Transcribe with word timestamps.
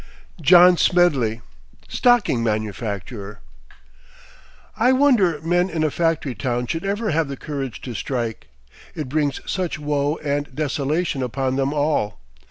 JOHN 0.41 0.77
SMEDLEY, 0.77 1.41
STOCKING 1.87 2.41
MANUFACTURER. 2.43 3.39
I 4.75 4.91
wonder 4.93 5.39
men 5.41 5.69
in 5.69 5.83
a 5.83 5.91
factory 5.91 6.33
town 6.33 6.65
should 6.65 6.83
ever 6.83 7.11
have 7.11 7.27
the 7.27 7.37
courage 7.37 7.81
to 7.81 7.93
strike; 7.93 8.47
it 8.95 9.07
brings 9.07 9.41
such 9.45 9.77
woe 9.77 10.15
and 10.23 10.55
desolation 10.55 11.21
upon 11.21 11.55
them 11.55 11.71
all. 11.71 12.19